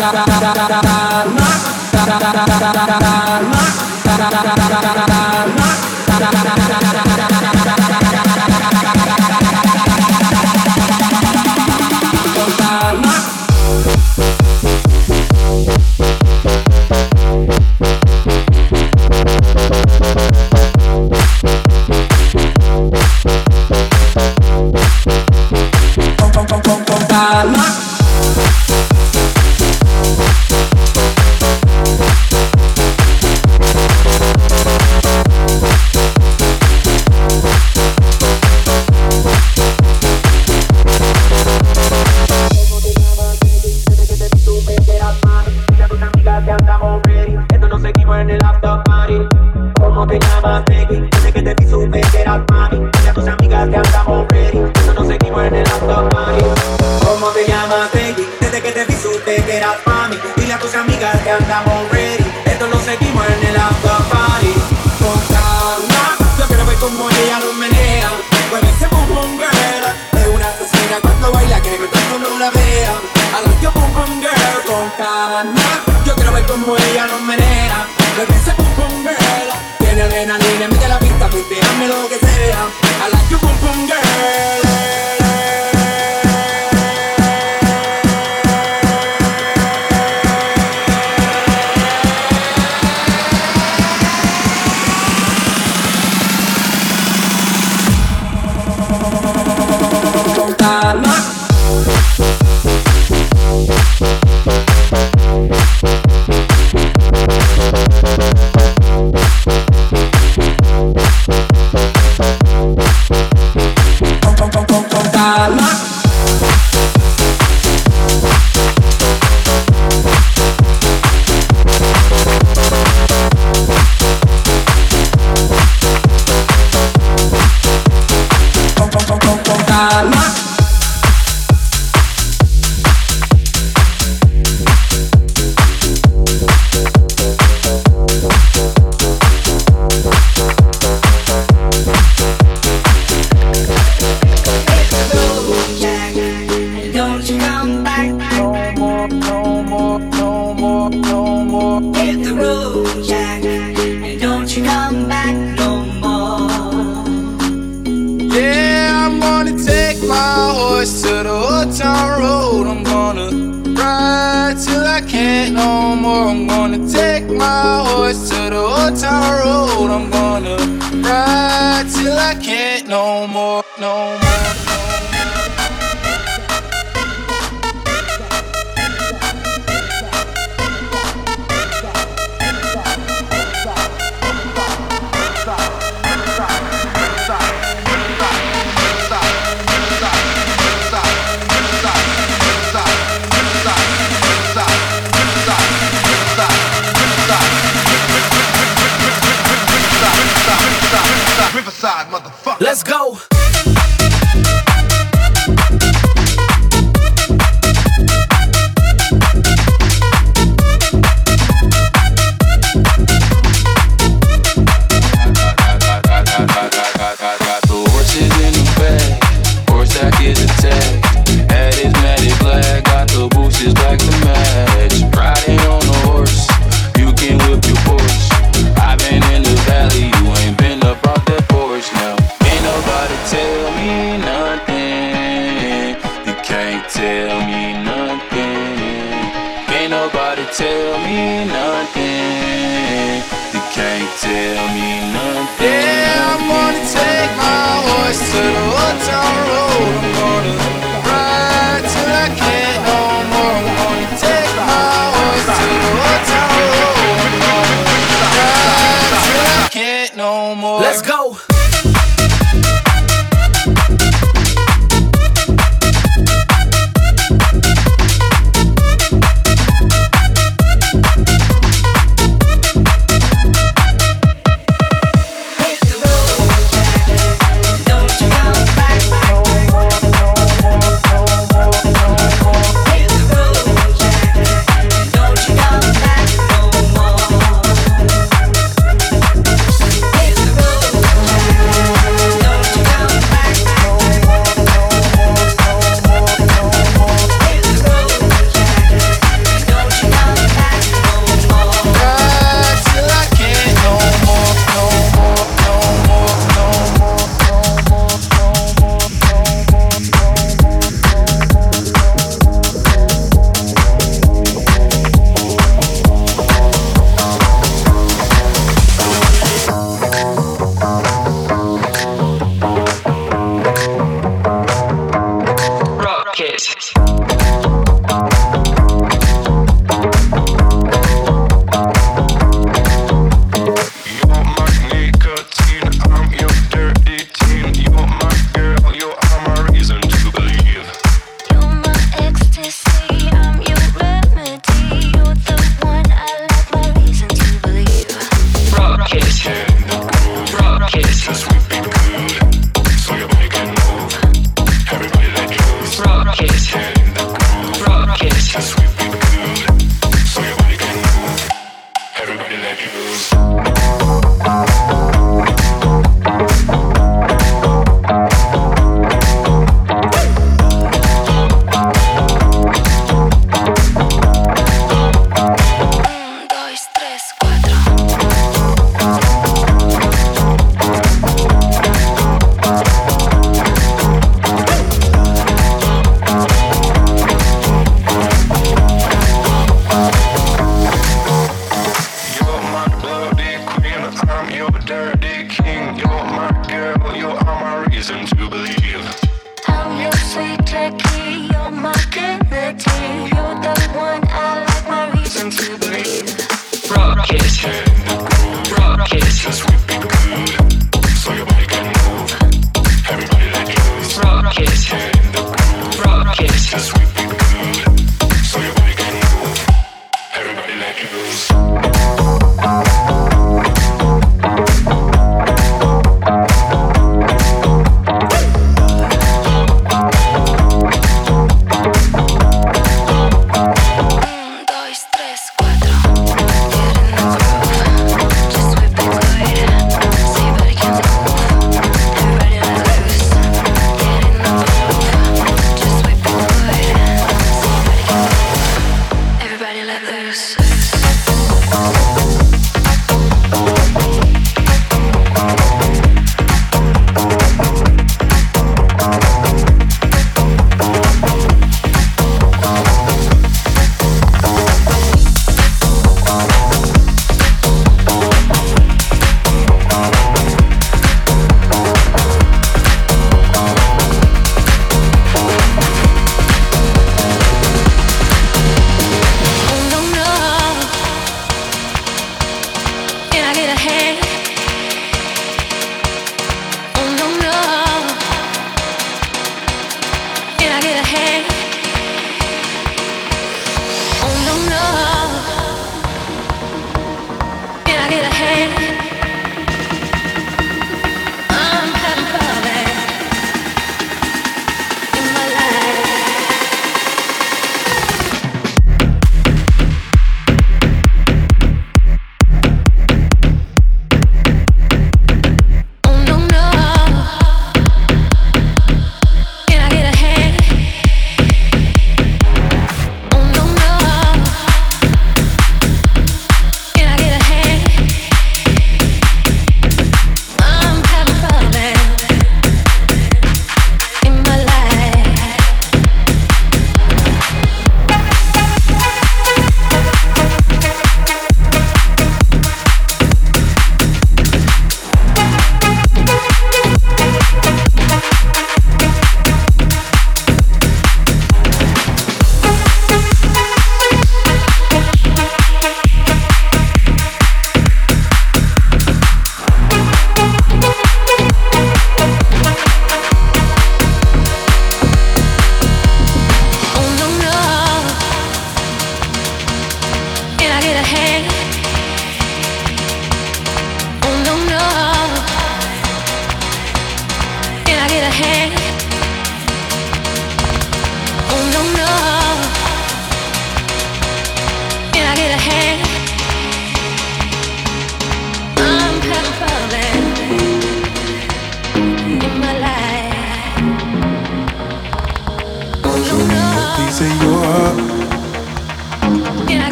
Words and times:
Lock 0.00 0.30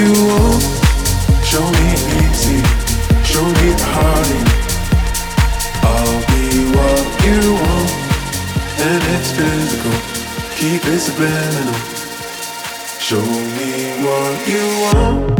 You. 0.00 0.14
Show 1.44 1.66
me 1.78 1.88
easy, 2.22 2.58
show 3.24 3.44
me 3.44 3.68
the. 3.80 4.40
I'll 5.82 6.20
be 6.30 6.44
what 6.76 7.04
you 7.26 7.40
want, 7.62 7.90
and 8.86 9.02
it's 9.14 9.30
physical. 9.36 9.96
Keep 10.56 10.84
it 10.86 11.00
subliminal. 11.00 11.80
Show 12.98 13.26
me 13.56 13.70
what 14.04 14.48
you 14.48 14.64
want. 14.84 15.39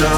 Show 0.00 0.08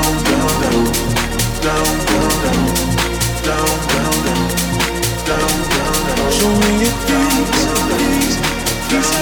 me 6.61 6.71
your 6.83 6.95
face, 7.03 8.37
face. 8.89 9.22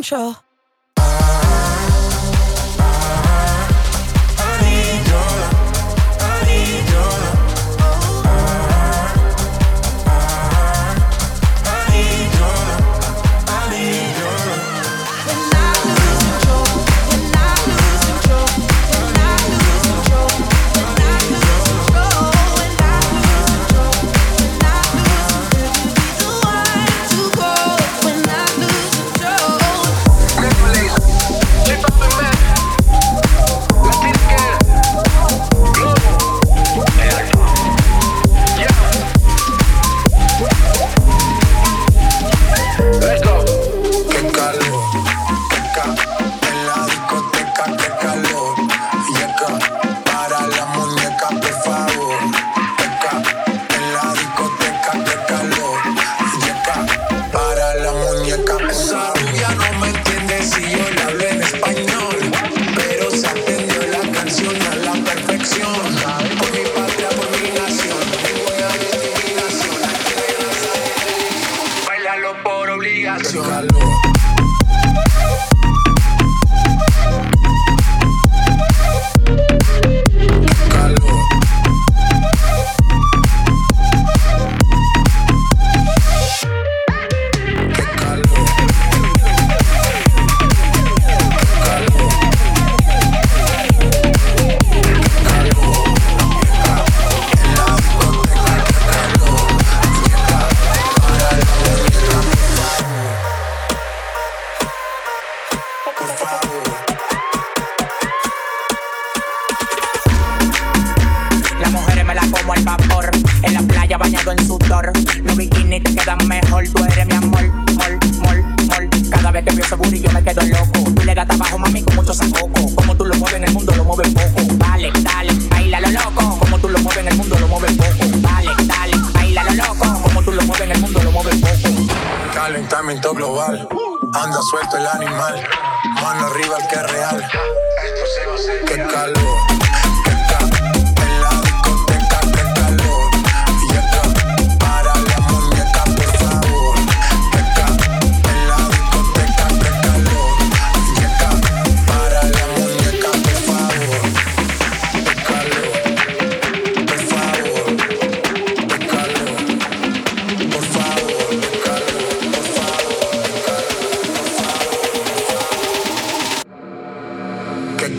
control? 0.00 0.49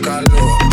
calor. 0.00 0.71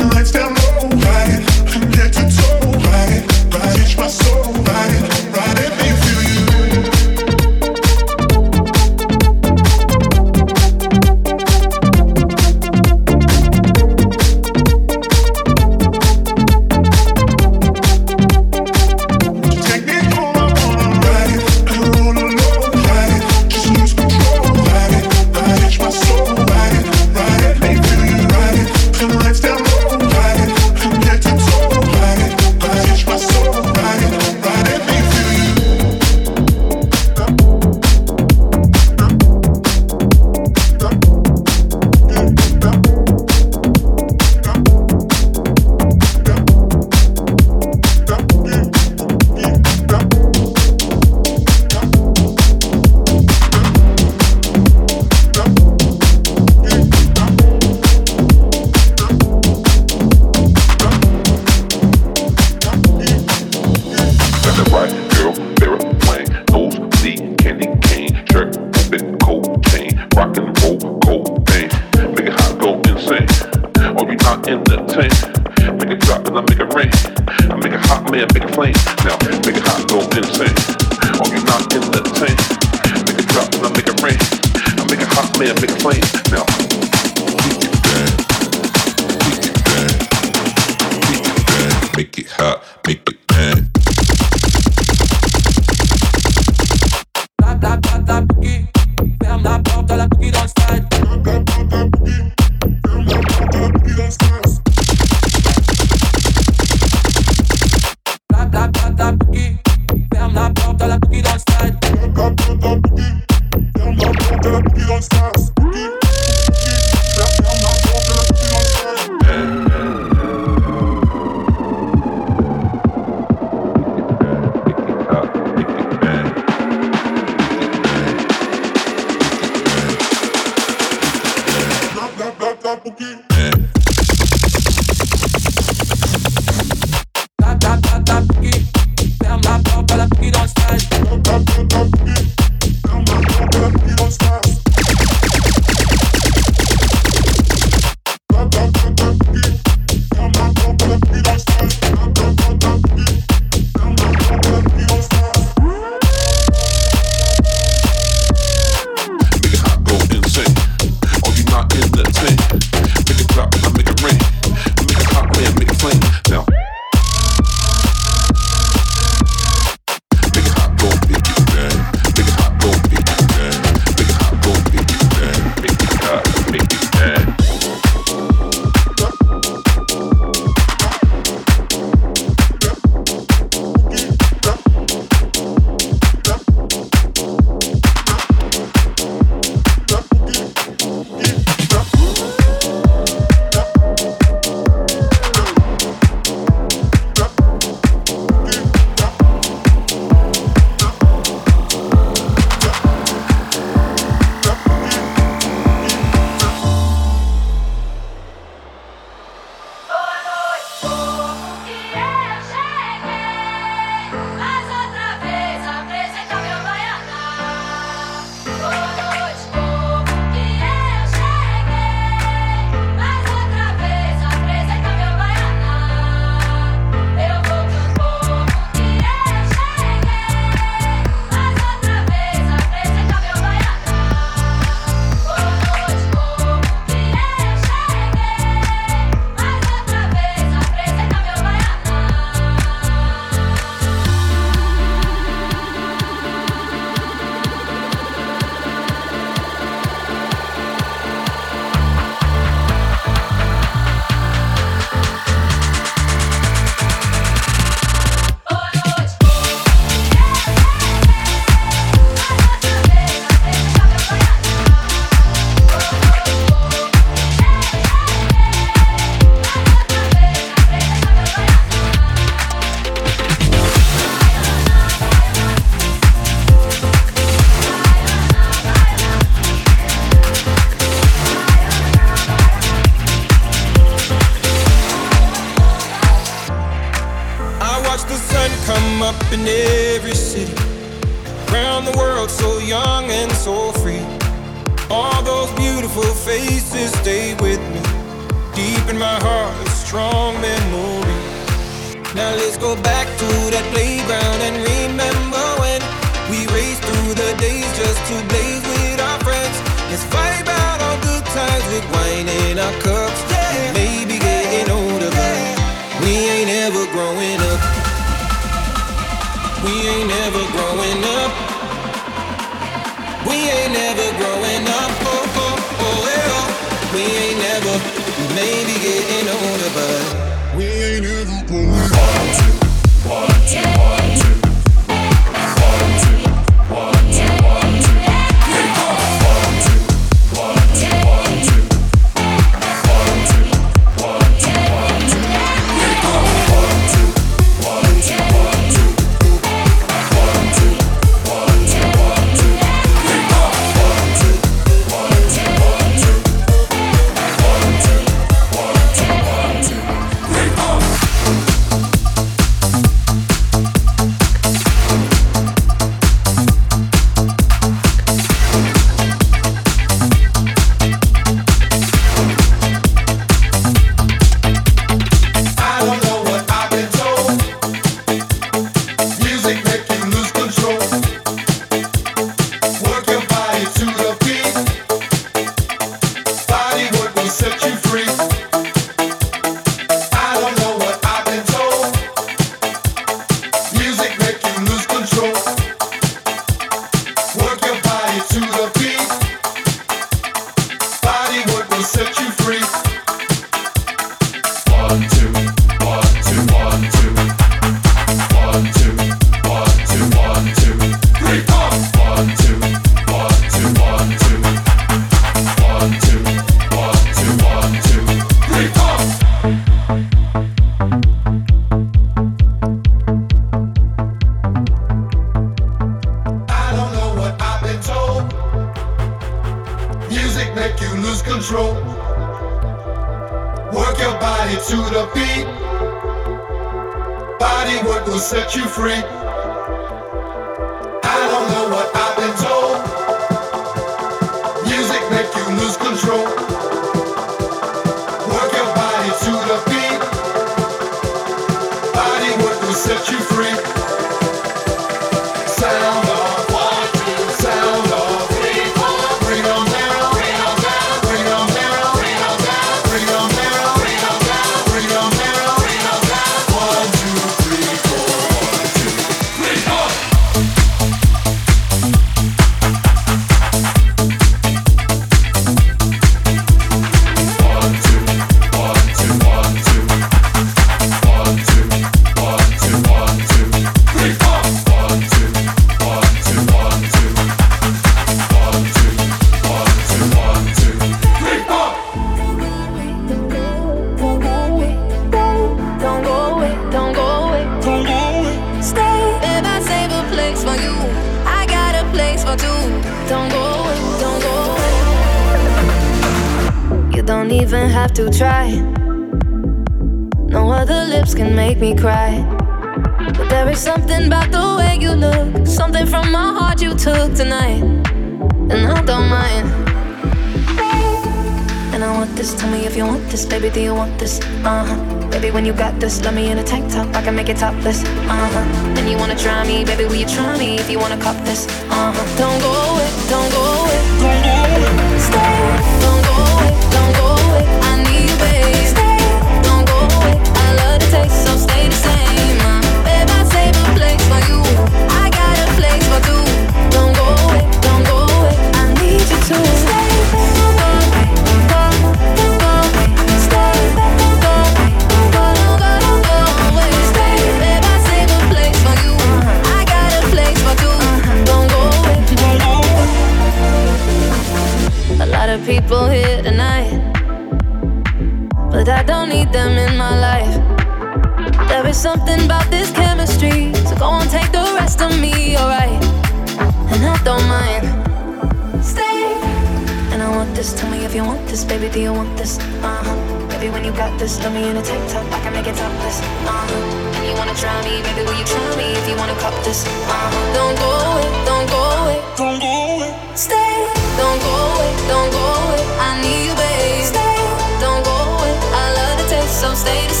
this? 580.41 580.53
Tell 580.59 580.69
me 580.71 580.79
if 580.85 580.95
you 580.95 581.03
want 581.03 581.21
this, 581.27 581.43
baby. 581.45 581.69
Do 581.69 581.79
you 581.79 581.93
want 581.93 582.17
this? 582.17 582.39
Uh 582.65 582.81
huh. 582.85 582.97
Baby, 583.29 583.47
when 583.53 583.63
you 583.63 583.73
got 583.83 583.91
this, 583.99 584.13
love 584.23 584.33
me 584.33 584.49
in 584.49 584.57
a 584.57 584.63
tank 584.69 584.83
top. 584.89 585.05
I 585.15 585.19
can 585.23 585.33
make 585.37 585.47
it 585.51 585.55
topless. 585.61 585.97
Uh 586.01 586.45
huh. 586.49 586.97
And 586.97 587.03
you 587.09 587.13
wanna 587.19 587.35
try 587.43 587.53
me, 587.67 587.73
baby? 587.85 588.01
Will 588.07 588.17
you 588.21 588.25
try 588.33 588.47
me 588.61 588.67
if 588.79 588.85
you 588.89 588.95
wanna 589.01 589.17
cop 589.23 589.35
this? 589.45 589.59
Uh 589.65 590.09
huh. 590.13 590.37
Don't 590.37 590.57
go 590.63 590.71
away, 590.89 591.07
don't 591.29 591.47
go 591.55 591.61
away, 591.79 591.99
don't 592.19 592.39
go 592.45 592.53
away. 592.73 592.91
Stay. 593.25 593.53
Don't 594.01 594.19
go 594.27 594.33
away, 594.51 594.71
don't 594.91 595.11
go 595.17 595.23
away. 595.41 595.63
I 595.87 595.89
need 596.01 596.21
you, 596.27 596.35
babe. 596.41 596.85
Stay. 596.91 597.17
Don't 597.63 597.83
go 597.89 597.95
away. 598.15 598.33
I 598.61 598.65
love 598.77 598.95
the 598.99 599.05
taste, 599.13 599.41
so 599.41 599.53
stay 599.53 599.81
the. 599.91 600.00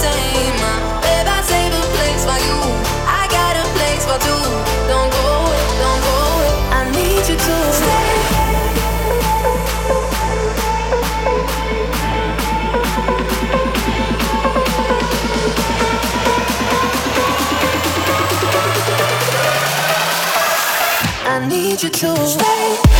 need 21.71 21.83
you 21.83 21.89
to 21.89 22.27
stay. 22.27 22.90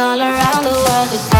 all 0.00 0.18
around 0.18 0.64
the 0.64 0.70
world. 0.70 1.39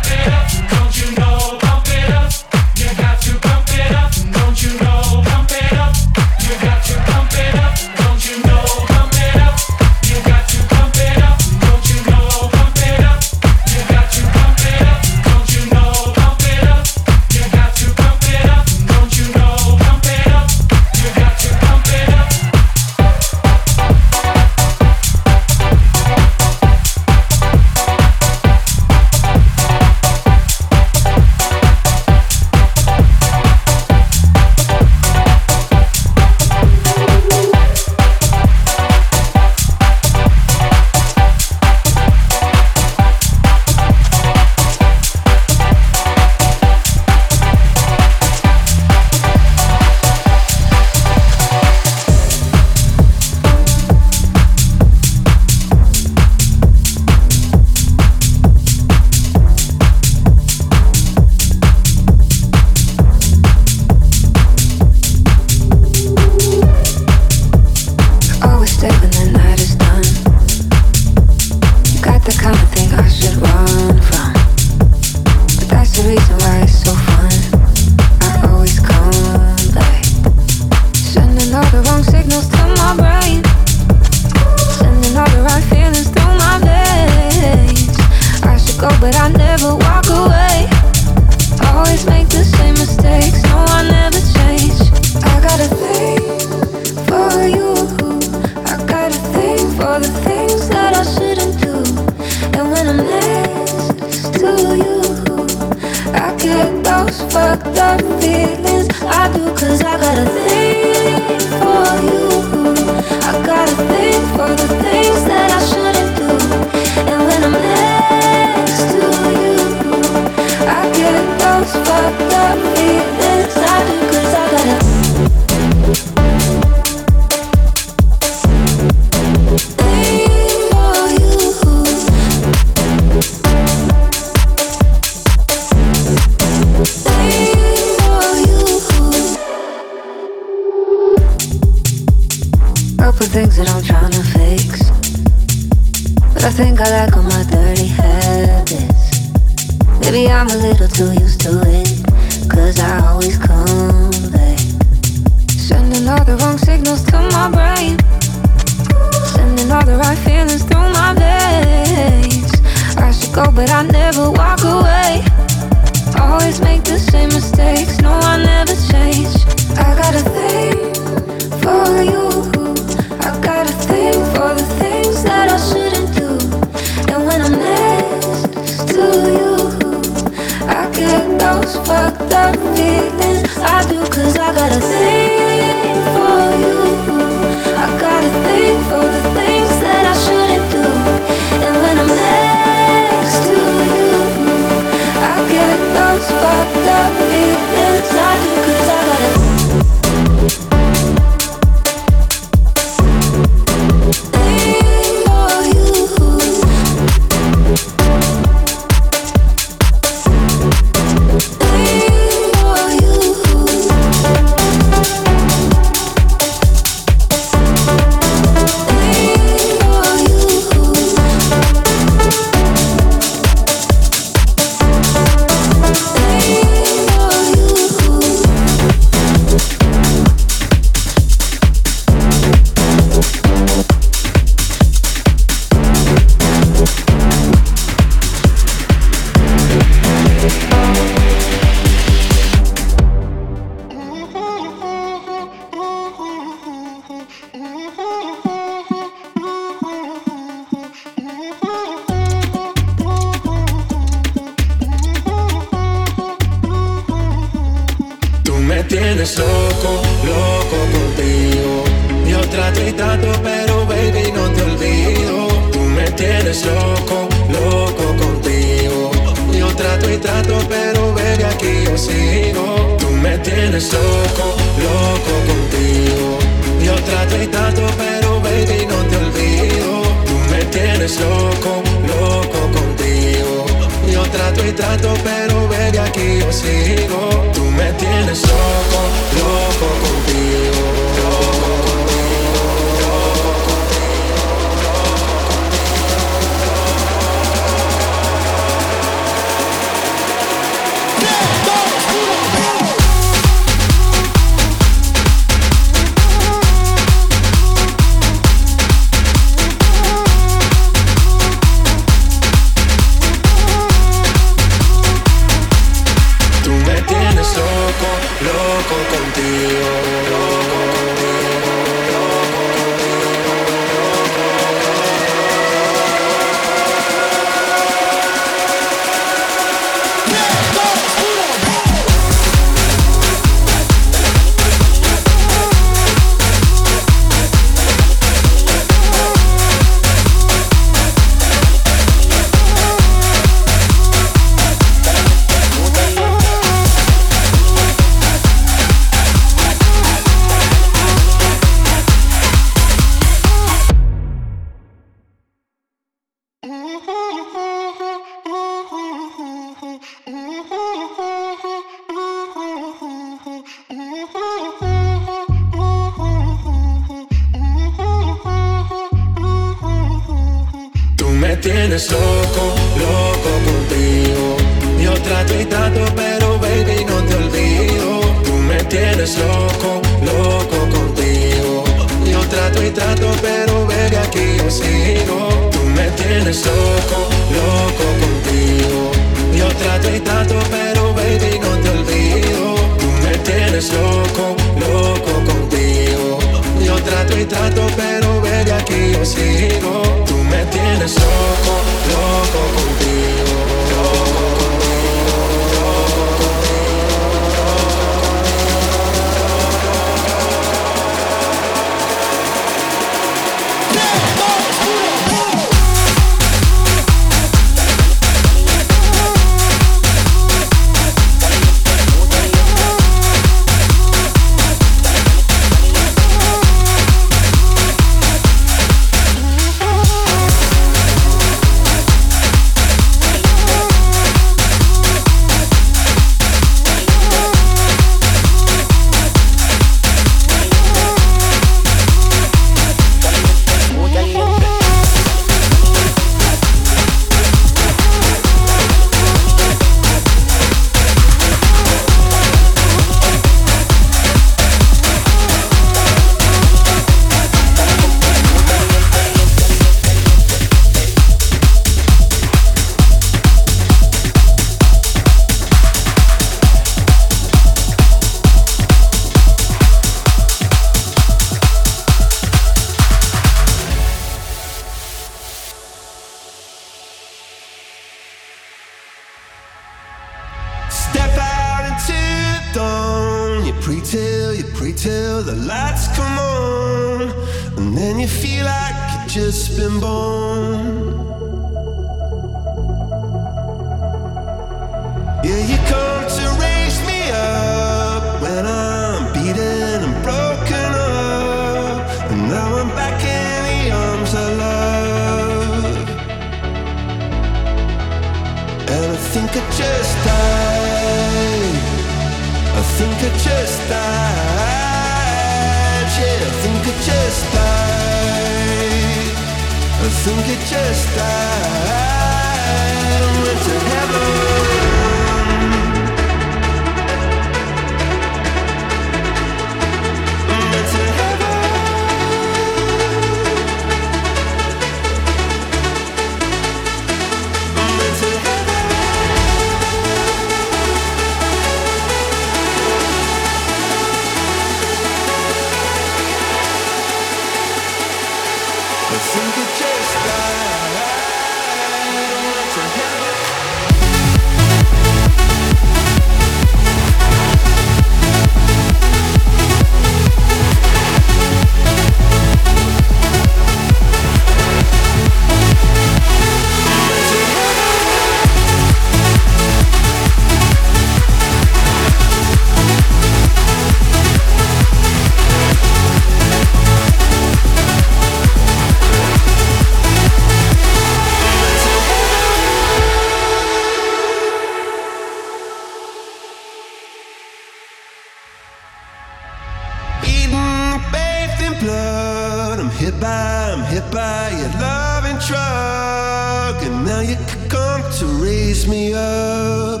Blood. 591.80 592.78
I'm 592.78 592.90
hit 592.90 593.18
by, 593.20 593.72
I'm 593.72 593.84
hit 593.92 594.04
by 594.12 594.50
your 594.50 594.72
loving 594.80 595.38
drug. 595.48 596.82
And 596.86 597.04
now 597.06 597.20
you 597.20 597.36
come 597.68 598.02
to 598.18 598.26
raise 598.44 598.86
me 598.86 599.14
up. 599.14 600.00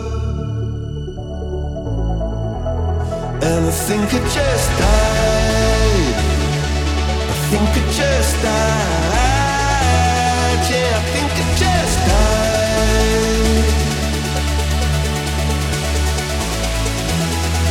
And 3.42 3.66
I 3.66 3.72
think 3.86 4.14
I 4.18 4.20
just 4.38 4.68
died. 4.78 6.16
I 7.32 7.36
think 7.48 7.70
I 7.80 7.82
just 8.00 8.34
died. 8.42 9.40
Yeah, 10.70 11.00
I 11.00 11.02
think 11.12 11.32
I 11.42 11.44
just 11.62 11.96
died. 12.10 12.50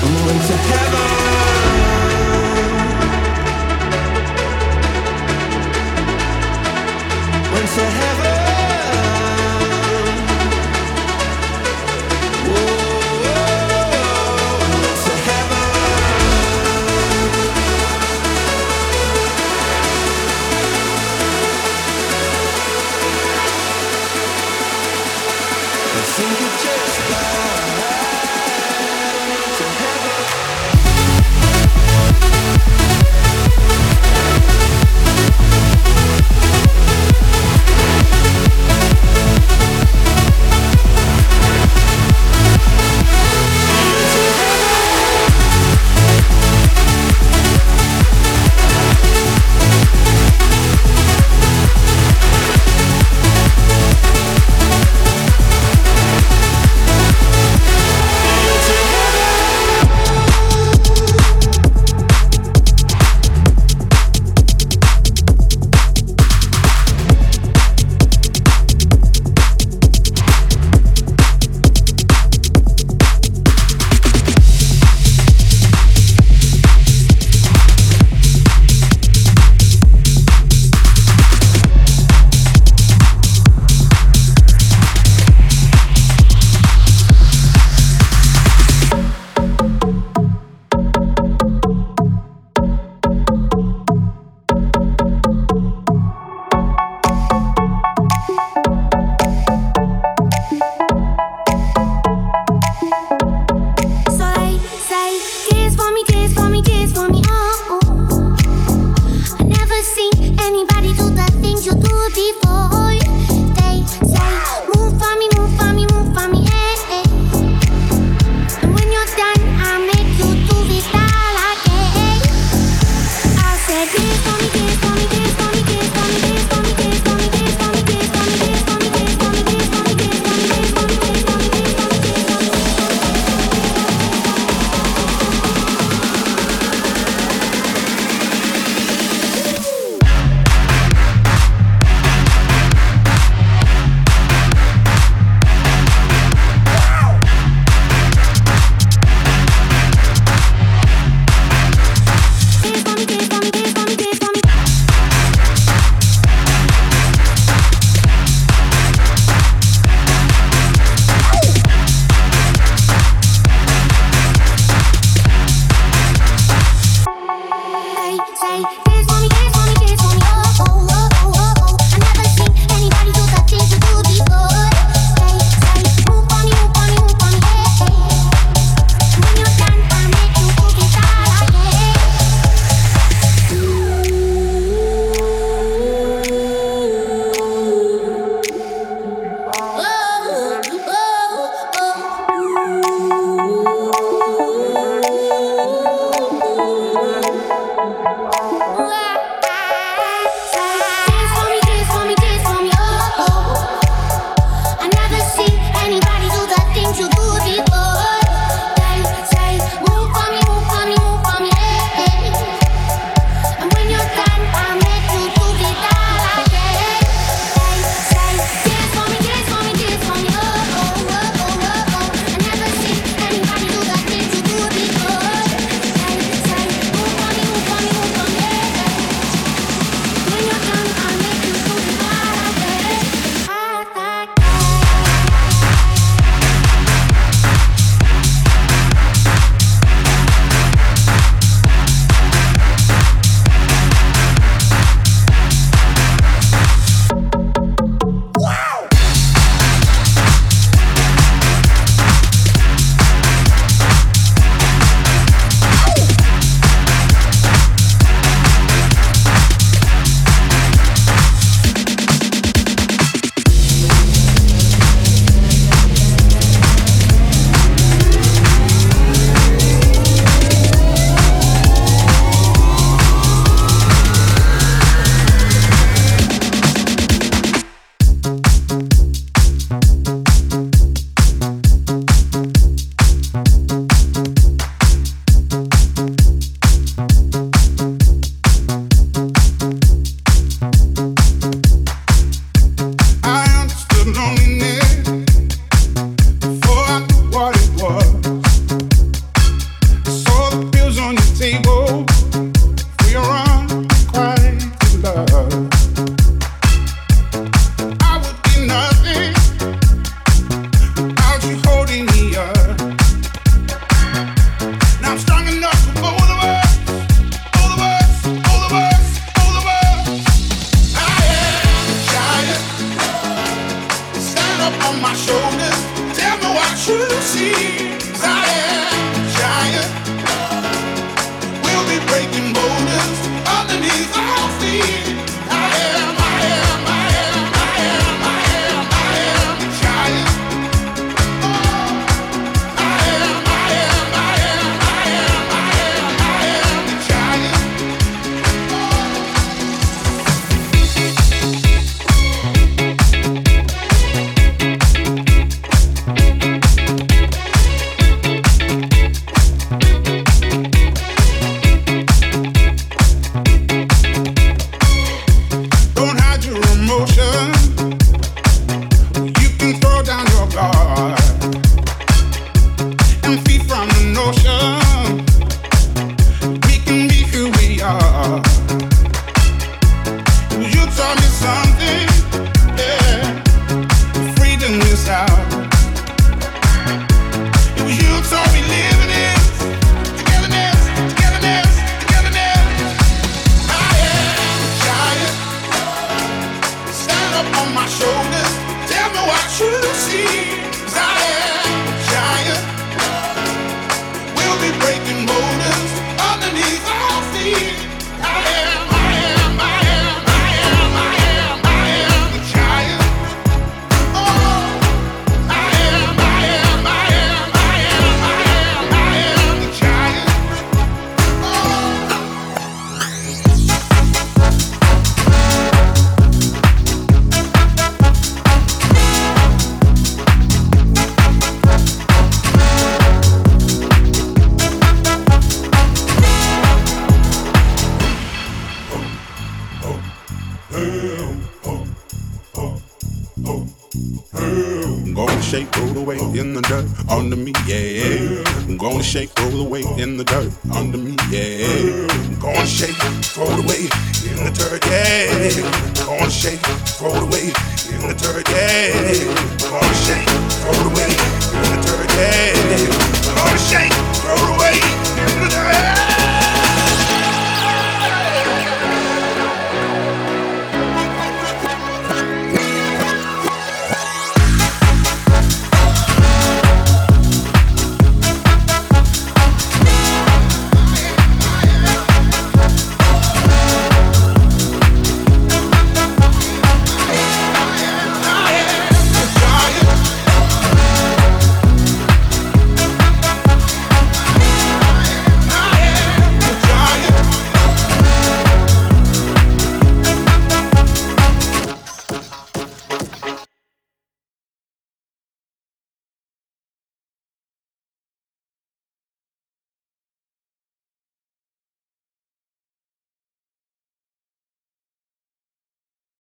And 0.04 0.16
went 0.26 0.42
to 0.48 0.56
heaven. 0.72 1.09